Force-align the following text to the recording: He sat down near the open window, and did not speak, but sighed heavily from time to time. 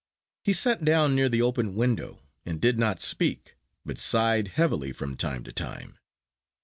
He 0.43 0.53
sat 0.53 0.83
down 0.83 1.13
near 1.13 1.29
the 1.29 1.43
open 1.43 1.75
window, 1.75 2.23
and 2.43 2.59
did 2.59 2.79
not 2.79 2.99
speak, 2.99 3.53
but 3.85 3.99
sighed 3.99 4.47
heavily 4.47 4.93
from 4.93 5.15
time 5.15 5.43
to 5.43 5.51
time. 5.51 5.99